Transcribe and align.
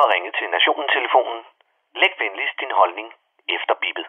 har 0.00 0.12
ringet 0.14 0.34
til 0.38 0.48
Nationen-telefonen. 0.56 1.40
Læg 2.00 2.12
venligst 2.18 2.60
din 2.60 2.72
holdning 2.80 3.08
efter 3.56 3.74
bippet. 3.82 4.06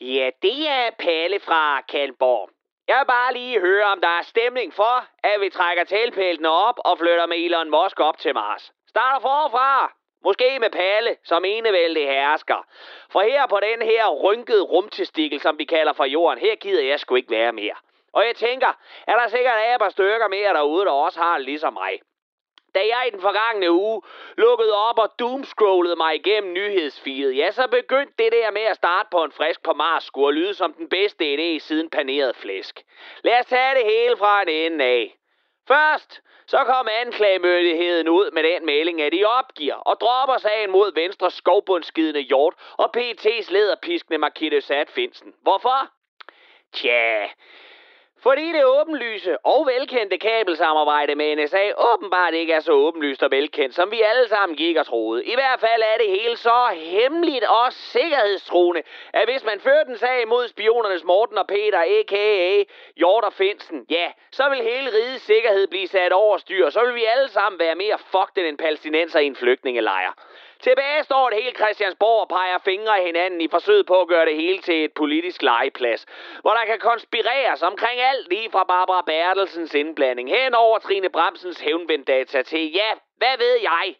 Ja, 0.00 0.30
det 0.42 0.68
er 0.68 0.90
Palle 1.04 1.40
fra 1.40 1.80
Kalborg. 1.80 2.50
Jeg 2.88 2.98
vil 2.98 3.06
bare 3.06 3.32
lige 3.32 3.60
høre, 3.60 3.84
om 3.84 4.00
der 4.00 4.08
er 4.08 4.22
stemning 4.22 4.74
for, 4.74 4.94
at 5.22 5.40
vi 5.40 5.48
trækker 5.50 5.84
talpæltene 5.84 6.50
op 6.50 6.78
og 6.84 6.98
flytter 6.98 7.26
med 7.26 7.36
Elon 7.36 7.70
Musk 7.70 8.00
op 8.00 8.18
til 8.18 8.34
Mars. 8.34 8.72
Starter 8.88 9.20
forfra. 9.20 9.92
Måske 10.24 10.58
med 10.60 10.70
Palle 10.70 11.16
som 11.24 11.44
enevældig 11.44 12.06
hersker. 12.08 12.66
For 13.12 13.20
her 13.20 13.46
på 13.46 13.60
den 13.60 13.82
her 13.82 14.08
rynkede 14.08 14.62
rumtestikkel, 14.62 15.40
som 15.40 15.58
vi 15.58 15.64
kalder 15.64 15.92
for 15.92 16.04
jorden, 16.04 16.38
her 16.38 16.54
gider 16.54 16.84
jeg 16.84 17.00
sgu 17.00 17.14
ikke 17.14 17.30
være 17.30 17.52
mere. 17.52 17.76
Og 18.12 18.26
jeg 18.26 18.36
tænker, 18.36 18.68
at 19.06 19.14
der 19.20 19.28
sikkert 19.28 19.58
er 19.66 19.74
et 19.74 19.80
par 19.80 19.88
stykker 19.88 20.28
mere 20.28 20.54
derude, 20.54 20.84
der 20.84 20.92
også 20.92 21.20
har 21.20 21.36
det 21.36 21.44
ligesom 21.44 21.72
mig. 21.72 22.00
Da 22.74 22.80
jeg 22.80 23.04
i 23.06 23.10
den 23.10 23.20
forgangne 23.20 23.72
uge 23.72 24.02
lukkede 24.36 24.74
op 24.74 24.98
og 24.98 25.18
doomscrollede 25.18 25.96
mig 25.96 26.14
igennem 26.14 26.52
nyhedsfeedet, 26.52 27.36
ja, 27.36 27.50
så 27.50 27.68
begyndte 27.68 28.14
det 28.18 28.32
der 28.32 28.50
med 28.50 28.62
at 28.62 28.76
starte 28.76 29.08
på 29.10 29.24
en 29.24 29.32
frisk 29.32 29.62
på 29.62 29.72
Mars 29.72 30.04
skulle 30.04 30.40
lyde 30.40 30.54
som 30.54 30.72
den 30.72 30.88
bedste 30.88 31.34
idé 31.34 31.58
siden 31.58 31.90
paneret 31.90 32.36
flæsk. 32.36 32.82
Lad 33.24 33.40
os 33.40 33.46
tage 33.46 33.74
det 33.74 33.84
hele 33.84 34.16
fra 34.16 34.42
en 34.42 34.48
ende 34.48 34.84
af. 34.84 35.16
Først, 35.68 36.22
så 36.46 36.64
kom 36.64 36.88
anklagemyndigheden 37.00 38.08
ud 38.08 38.30
med 38.30 38.42
den 38.42 38.66
melding, 38.66 39.02
at 39.02 39.12
de 39.12 39.24
opgiver 39.24 39.74
og 39.74 40.00
dropper 40.00 40.38
sagen 40.38 40.70
mod 40.70 40.94
Venstre 40.94 41.30
skovbundskidende 41.30 42.20
hjort 42.20 42.54
og 42.78 42.90
PT's 42.96 43.52
lederpiskende 43.52 44.18
Markitte 44.18 44.60
Sat 44.60 44.90
Finsen. 44.90 45.34
Hvorfor? 45.42 45.90
Tja, 46.72 47.26
fordi 48.26 48.52
det 48.52 48.64
åbenlyse 48.64 49.38
og 49.38 49.66
velkendte 49.66 50.18
kabelsamarbejde 50.18 51.14
med 51.14 51.36
NSA 51.36 51.64
åbenbart 51.92 52.34
ikke 52.34 52.52
er 52.52 52.60
så 52.60 52.72
åbenlyst 52.72 53.22
og 53.22 53.30
velkendt, 53.30 53.74
som 53.74 53.90
vi 53.90 54.02
alle 54.02 54.28
sammen 54.28 54.56
gik 54.56 54.76
og 54.76 54.86
troede. 54.86 55.24
I 55.24 55.34
hvert 55.34 55.60
fald 55.60 55.82
er 55.82 55.96
det 55.98 56.20
hele 56.20 56.36
så 56.36 56.66
hemmeligt 56.74 57.44
og 57.44 57.72
sikkerhedstruende, 57.72 58.82
at 59.12 59.28
hvis 59.28 59.44
man 59.44 59.60
førte 59.60 59.90
en 59.90 59.98
sag 59.98 60.28
mod 60.28 60.48
spionernes 60.48 61.04
Morten 61.04 61.38
og 61.38 61.46
Peter, 61.46 61.78
a.k.a. 61.78 62.62
Hjort 62.96 63.24
og 63.24 63.32
Finsen, 63.32 63.86
ja, 63.90 64.06
så 64.32 64.48
vil 64.48 64.62
hele 64.62 64.90
rigets 64.96 65.24
sikkerhed 65.24 65.66
blive 65.66 65.88
sat 65.88 66.12
over 66.12 66.38
styr, 66.38 66.70
så 66.70 66.80
vil 66.84 66.94
vi 66.94 67.04
alle 67.04 67.28
sammen 67.28 67.58
være 67.58 67.74
mere 67.74 67.98
fucked 67.98 68.36
end 68.36 68.46
en 68.46 68.56
palæstinenser 68.56 69.20
i 69.20 69.26
en 69.26 69.36
flygtningelejr. 69.36 70.12
Tilbage 70.66 71.02
står 71.04 71.28
et 71.28 71.42
helt 71.42 71.56
Christiansborg 71.56 72.20
og 72.20 72.28
peger 72.28 72.58
fingre 72.58 72.98
af 72.98 73.04
hinanden 73.04 73.40
i 73.40 73.48
forsøget 73.48 73.86
på 73.86 74.00
at 74.00 74.08
gøre 74.08 74.26
det 74.26 74.36
hele 74.36 74.58
til 74.58 74.84
et 74.84 74.92
politisk 74.92 75.42
legeplads, 75.42 76.06
hvor 76.40 76.50
der 76.50 76.64
kan 76.64 76.78
konspireres 76.78 77.62
omkring 77.62 78.00
alt 78.00 78.28
lige 78.28 78.50
fra 78.50 78.64
Barbara 78.64 79.02
Bertelsens 79.02 79.74
indblanding 79.74 80.30
hen 80.30 80.54
over 80.54 80.78
Trine 80.78 81.08
Bremsens 81.08 81.60
hævnvenddata 81.60 82.42
til, 82.42 82.72
ja, 82.72 82.90
hvad 83.16 83.38
ved 83.38 83.56
jeg, 83.62 83.94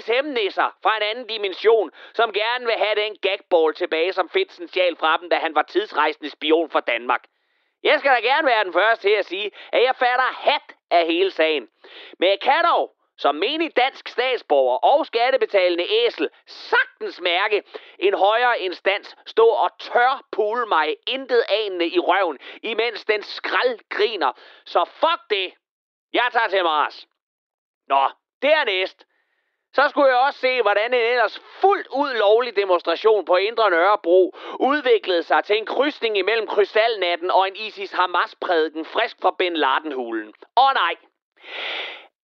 SM-nisser 0.00 0.76
fra 0.82 0.96
en 0.96 1.02
anden 1.02 1.26
dimension, 1.26 1.90
som 2.14 2.32
gerne 2.32 2.64
vil 2.66 2.74
have 2.74 2.94
den 3.04 3.16
gagball 3.22 3.74
tilbage, 3.74 4.12
som 4.12 4.28
Finsen 4.28 4.68
sjal 4.68 4.96
fra 4.96 5.16
dem, 5.16 5.30
da 5.30 5.36
han 5.36 5.54
var 5.54 5.62
tidsrejsende 5.62 6.30
spion 6.30 6.70
for 6.70 6.80
Danmark. 6.80 7.24
Jeg 7.82 7.98
skal 7.98 8.10
da 8.10 8.20
gerne 8.20 8.46
være 8.46 8.64
den 8.64 8.72
første 8.72 9.08
til 9.08 9.14
at 9.14 9.26
sige, 9.26 9.50
at 9.72 9.82
jeg 9.82 9.94
fatter 9.96 10.30
hat 10.32 10.76
af 10.90 11.06
hele 11.06 11.30
sagen. 11.30 11.68
Men 12.18 12.28
jeg 12.28 12.40
kan 12.40 12.64
dog 12.72 12.95
som 13.18 13.34
menig 13.34 13.76
dansk 13.76 14.08
statsborger 14.08 14.76
og 14.76 15.06
skattebetalende 15.06 15.84
æsel 15.90 16.28
sagtens 16.46 17.20
mærke 17.20 17.62
en 17.98 18.14
højere 18.14 18.60
instans 18.60 19.16
stå 19.26 19.46
og 19.46 19.70
tør 19.78 20.24
pule 20.32 20.66
mig 20.66 20.96
intet 21.06 21.44
anende 21.48 21.88
i 21.88 21.98
røven, 21.98 22.38
imens 22.62 23.04
den 23.04 23.22
skrald 23.22 23.78
griner. 23.88 24.32
Så 24.64 24.84
fuck 24.84 25.30
det. 25.30 25.52
Jeg 26.12 26.28
tager 26.32 26.48
til 26.48 26.64
Mars. 26.64 27.06
Nå, 27.88 28.10
dernæst. 28.42 29.06
Så 29.74 29.88
skulle 29.88 30.08
jeg 30.08 30.18
også 30.18 30.38
se, 30.38 30.62
hvordan 30.62 30.94
en 30.94 31.00
ellers 31.00 31.38
fuldt 31.60 31.86
ud 31.86 32.14
lovlig 32.14 32.56
demonstration 32.56 33.24
på 33.24 33.36
Indre 33.36 33.70
Nørrebro 33.70 34.36
udviklede 34.60 35.22
sig 35.22 35.44
til 35.44 35.56
en 35.56 35.66
krydsning 35.66 36.18
imellem 36.18 36.46
krystalnatten 36.46 37.30
og 37.30 37.48
en 37.48 37.56
ISIS-Hamas-prædiken 37.56 38.84
frisk 38.84 39.16
fra 39.22 39.34
Ben 39.38 39.56
Laden-hulen. 39.56 40.32
Åh 40.56 40.72
nej, 40.74 40.94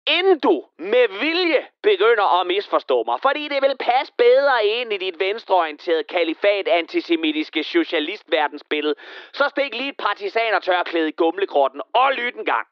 inden 0.07 0.39
du 0.41 0.65
med 0.79 1.09
vilje 1.09 1.67
begynder 1.83 2.41
at 2.41 2.47
misforstå 2.47 3.03
mig, 3.07 3.21
fordi 3.23 3.49
det 3.49 3.63
vil 3.63 3.77
passe 3.81 4.13
bedre 4.19 4.67
ind 4.67 4.93
i 4.93 4.97
dit 4.97 5.19
venstreorienterede 5.19 6.05
kalifat 6.05 6.69
antisemitiske 6.69 7.65
socialistverdensbillede, 7.65 8.95
så 9.33 9.49
stik 9.49 9.75
lige 9.75 9.89
et 9.89 9.97
partisanertørklæde 9.97 11.09
i 11.09 11.13
gumlegrotten 11.13 11.83
og 11.95 12.13
lyt 12.13 12.35
en 12.35 12.45
gang. 12.45 12.67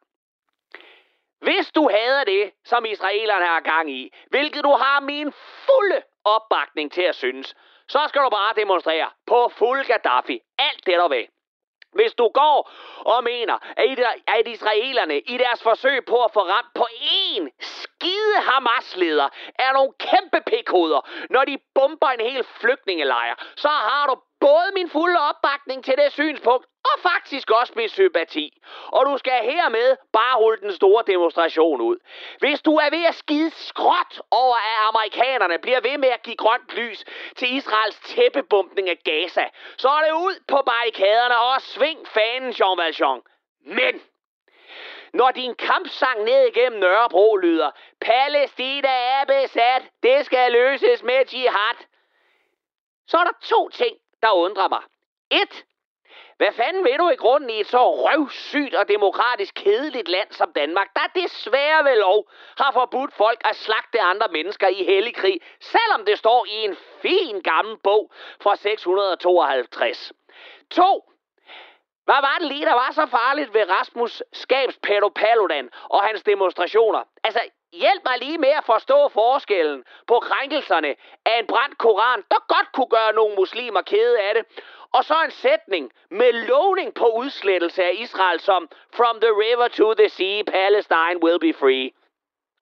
Hvis 1.40 1.72
du 1.72 1.88
hader 1.88 2.24
det, 2.24 2.50
som 2.64 2.84
israelerne 2.84 3.44
har 3.44 3.60
gang 3.60 3.90
i, 3.90 4.12
hvilket 4.30 4.64
du 4.64 4.70
har 4.70 5.00
min 5.00 5.32
fulde 5.66 6.02
opbakning 6.24 6.92
til 6.92 7.02
at 7.02 7.14
synes, 7.14 7.54
så 7.88 8.00
skal 8.08 8.22
du 8.22 8.28
bare 8.28 8.54
demonstrere 8.56 9.10
på 9.26 9.48
fuld 9.48 9.84
Gaddafi. 9.84 10.40
Alt 10.58 10.86
det, 10.86 10.94
der 10.94 11.08
ved. 11.08 11.24
Hvis 11.92 12.14
du 12.14 12.28
går 12.28 12.70
og 12.98 13.24
mener, 13.24 13.58
at 14.26 14.48
israelerne 14.48 15.18
i 15.20 15.36
deres 15.38 15.62
forsøg 15.62 16.04
på 16.04 16.24
at 16.24 16.30
få 16.32 16.40
ramt 16.40 16.74
på 16.74 16.86
én 16.92 17.23
skide 17.60 18.36
Hamas-leder 18.48 19.28
er 19.58 19.72
nogle 19.72 19.92
kæmpe 19.98 20.40
pikhoveder, 20.46 21.00
når 21.30 21.44
de 21.44 21.58
bomber 21.74 22.08
en 22.08 22.30
hel 22.30 22.44
flygtningelejr, 22.44 23.34
så 23.56 23.68
har 23.68 24.06
du 24.06 24.14
både 24.40 24.68
min 24.74 24.90
fulde 24.90 25.18
opbakning 25.30 25.84
til 25.84 25.94
det 25.96 26.12
synspunkt, 26.12 26.66
og 26.90 27.00
faktisk 27.10 27.50
også 27.50 27.72
min 27.76 27.88
sympati. 27.88 28.46
Og 28.86 29.06
du 29.06 29.18
skal 29.18 29.38
hermed 29.42 29.96
bare 30.12 30.34
holde 30.42 30.60
den 30.60 30.72
store 30.72 31.02
demonstration 31.06 31.80
ud. 31.80 31.96
Hvis 32.38 32.62
du 32.62 32.72
er 32.76 32.90
ved 32.90 33.04
at 33.04 33.14
skide 33.14 33.50
skråt 33.50 34.20
over, 34.30 34.56
at 34.56 34.76
amerikanerne 34.88 35.58
bliver 35.58 35.80
ved 35.80 35.98
med 35.98 36.08
at 36.08 36.22
give 36.22 36.36
grønt 36.36 36.68
lys 36.76 37.04
til 37.36 37.56
Israels 37.56 37.98
tæppebumpning 37.98 38.88
af 38.88 38.98
Gaza, 39.04 39.46
så 39.76 39.88
er 39.88 40.02
det 40.06 40.12
ud 40.12 40.34
på 40.48 40.62
barrikaderne 40.66 41.38
og 41.38 41.60
sving 41.60 42.08
fanen, 42.08 42.54
Jean 42.58 42.78
Valjean. 42.78 43.20
Men 43.66 43.94
når 45.14 45.30
din 45.30 45.54
kampsang 45.54 46.22
ned 46.22 46.46
igennem 46.46 46.80
Nørrebro 46.80 47.36
lyder, 47.36 47.70
Palæstina 48.00 48.88
er 48.88 49.24
besat, 49.24 49.82
det 50.02 50.26
skal 50.26 50.52
løses 50.52 51.02
med 51.02 51.26
jihad, 51.32 51.78
så 53.06 53.16
er 53.16 53.24
der 53.24 53.38
to 53.42 53.68
ting, 53.68 53.96
der 54.22 54.30
undrer 54.30 54.68
mig. 54.68 54.82
Et, 55.30 55.64
hvad 56.36 56.52
fanden 56.52 56.84
vil 56.84 56.98
du 56.98 57.08
i 57.08 57.16
grunden 57.16 57.50
i 57.50 57.60
et 57.60 57.66
så 57.66 57.94
røvsygt 57.94 58.74
og 58.74 58.88
demokratisk 58.88 59.54
kedeligt 59.54 60.08
land 60.08 60.32
som 60.32 60.52
Danmark, 60.52 60.88
der 60.96 61.20
desværre 61.22 61.84
ved 61.84 61.96
lov 61.96 62.30
har 62.58 62.72
forbudt 62.72 63.14
folk 63.14 63.40
at 63.44 63.56
slagte 63.56 64.00
andre 64.00 64.28
mennesker 64.28 64.68
i 64.68 64.84
hellig 64.84 65.14
krig, 65.14 65.40
selvom 65.60 66.04
det 66.06 66.18
står 66.18 66.46
i 66.46 66.64
en 66.64 66.76
fin 67.02 67.40
gammel 67.40 67.76
bog 67.78 68.12
fra 68.42 68.56
652. 68.56 70.12
2. 70.70 71.13
Hvad 72.04 72.20
var 72.20 72.36
det 72.40 72.48
lige, 72.48 72.66
der 72.66 72.72
var 72.72 72.90
så 72.92 73.06
farligt 73.06 73.54
ved 73.54 73.70
Rasmus 73.70 74.22
Skabs 74.32 74.78
Paludan 75.14 75.70
og 75.84 76.02
hans 76.02 76.22
demonstrationer? 76.22 77.02
Altså, 77.24 77.40
hjælp 77.72 78.02
mig 78.04 78.18
lige 78.18 78.38
med 78.38 78.48
at 78.48 78.64
forstå 78.64 79.08
forskellen 79.08 79.84
på 80.06 80.20
krænkelserne 80.20 80.96
af 81.24 81.38
en 81.38 81.46
brændt 81.46 81.78
koran, 81.78 82.24
der 82.30 82.54
godt 82.54 82.72
kunne 82.72 82.92
gøre 82.98 83.12
nogle 83.12 83.34
muslimer 83.34 83.82
kede 83.82 84.20
af 84.20 84.34
det, 84.34 84.44
og 84.92 85.04
så 85.04 85.14
en 85.24 85.30
sætning 85.30 85.92
med 86.10 86.32
lovning 86.32 86.94
på 86.94 87.06
udslettelse 87.06 87.84
af 87.84 87.92
Israel 87.94 88.40
som 88.40 88.68
From 88.96 89.20
the 89.20 89.30
river 89.30 89.68
to 89.68 89.94
the 89.94 90.08
sea, 90.08 90.42
Palestine 90.42 91.22
will 91.24 91.40
be 91.40 91.52
free. 91.52 91.90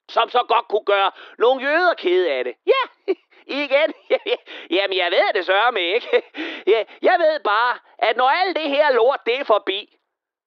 Som 0.09 0.29
så 0.29 0.43
godt 0.49 0.69
kunne 0.69 0.85
gøre 0.85 1.11
nogle 1.39 1.63
jøder 1.63 1.95
kede 1.95 2.31
af 2.31 2.45
det. 2.45 2.55
Ja, 2.67 2.83
igen. 3.63 3.95
Jamen, 4.77 4.97
jeg 4.99 5.11
ved 5.11 5.33
det 5.35 5.47
sørger 5.47 5.71
mig 5.71 5.95
ikke. 5.95 6.23
Jeg 7.09 7.17
ved 7.19 7.41
bare, 7.45 7.79
at 8.03 8.17
når 8.17 8.29
alt 8.29 8.57
det 8.57 8.69
her 8.69 8.93
lort 8.93 9.21
det 9.27 9.41
er 9.41 9.45
forbi, 9.45 9.99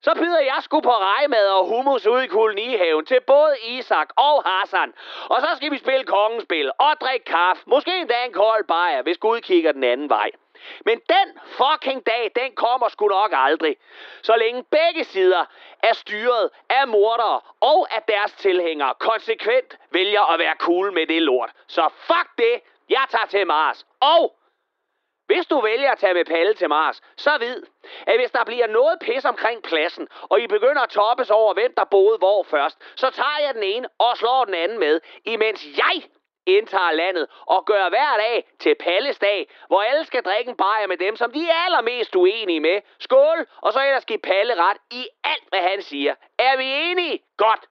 så 0.05 0.13
byder 0.15 0.39
jeg 0.39 0.57
sgu 0.61 0.81
på 0.81 0.91
rejmad 0.91 1.47
og 1.47 1.65
hummus 1.67 2.07
ud 2.07 2.21
i 2.21 2.27
kolonihaven 2.27 3.05
til 3.05 3.19
både 3.27 3.55
Isak 3.67 4.09
og 4.15 4.43
Hassan. 4.45 4.93
Og 5.29 5.41
så 5.41 5.47
skal 5.55 5.71
vi 5.71 5.77
spille 5.77 6.05
kongespil 6.05 6.71
og 6.79 6.93
drikke 7.01 7.25
kaffe. 7.25 7.63
Måske 7.67 7.99
endda 7.99 8.25
en 8.25 8.33
kold 8.33 8.63
bajer, 8.67 9.01
hvis 9.01 9.17
Gud 9.17 9.41
kigger 9.41 9.71
den 9.71 9.83
anden 9.83 10.09
vej. 10.09 10.31
Men 10.85 10.99
den 11.09 11.39
fucking 11.45 12.05
dag, 12.05 12.31
den 12.35 12.55
kommer 12.55 12.89
sgu 12.89 13.07
nok 13.07 13.31
aldrig. 13.33 13.75
Så 14.21 14.35
længe 14.35 14.63
begge 14.63 15.03
sider 15.03 15.45
er 15.83 15.93
styret 15.93 16.49
af 16.69 16.87
mordere 16.87 17.41
og 17.61 17.87
af 17.95 18.01
deres 18.07 18.31
tilhængere 18.31 18.93
konsekvent 18.99 19.77
vælger 19.91 20.33
at 20.33 20.39
være 20.39 20.55
cool 20.59 20.93
med 20.93 21.07
det 21.07 21.21
lort. 21.21 21.51
Så 21.67 21.89
fuck 22.07 22.29
det, 22.37 22.61
jeg 22.89 23.05
tager 23.09 23.25
til 23.25 23.47
Mars. 23.47 23.85
Og 23.99 24.35
hvis 25.27 25.45
du 25.45 25.61
vælger 25.61 25.91
at 25.91 25.97
tage 25.97 26.13
med 26.13 26.25
Palle 26.25 26.53
til 26.53 26.69
Mars, 26.69 27.01
så 27.17 27.37
vid, 27.39 27.63
at 28.07 28.19
hvis 28.19 28.31
der 28.31 28.43
bliver 28.43 28.67
noget 28.67 28.99
pis 29.01 29.25
omkring 29.25 29.63
pladsen, 29.63 30.07
og 30.21 30.41
I 30.41 30.47
begynder 30.47 30.81
at 30.81 30.89
toppes 30.89 31.29
over, 31.29 31.53
hvem 31.53 31.73
der 31.77 31.83
boede 31.83 32.17
hvor 32.17 32.43
først, 32.43 32.77
så 32.95 33.09
tager 33.09 33.39
jeg 33.45 33.53
den 33.53 33.63
ene 33.63 33.87
og 33.99 34.17
slår 34.17 34.45
den 34.45 34.53
anden 34.53 34.79
med, 34.79 35.01
imens 35.25 35.65
jeg 35.77 36.03
indtager 36.45 36.91
landet 36.91 37.27
og 37.45 37.65
gør 37.65 37.89
hver 37.89 38.17
dag 38.17 38.47
til 38.59 38.75
Palles 38.75 39.19
dag, 39.19 39.49
hvor 39.67 39.81
alle 39.81 40.05
skal 40.05 40.23
drikke 40.23 40.49
en 40.49 40.57
bajer 40.57 40.87
med 40.87 40.97
dem, 40.97 41.15
som 41.15 41.31
de 41.31 41.49
er 41.49 41.65
allermest 41.65 42.15
uenige 42.15 42.59
med. 42.59 42.81
Skål, 42.99 43.47
og 43.61 43.73
så 43.73 43.79
ellers 43.79 44.05
give 44.05 44.19
Palle 44.19 44.55
ret 44.55 44.77
i 44.91 45.07
alt, 45.23 45.49
hvad 45.49 45.61
han 45.61 45.81
siger. 45.81 46.15
Er 46.39 46.57
vi 46.57 46.65
enige? 46.91 47.19
Godt. 47.37 47.65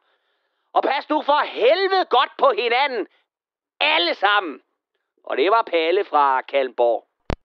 Og 0.73 0.83
pas 0.83 1.09
nu 1.09 1.23
for 1.23 1.45
helvede 1.45 2.05
godt 2.05 2.31
på 2.39 2.51
hinanden. 2.51 3.07
Alle 3.81 4.15
sammen. 4.15 4.63
Og 5.25 5.37
det 5.37 5.51
var 5.51 5.63
Palle 5.63 6.05
fra 6.05 6.41
Kalmborg. 6.43 7.09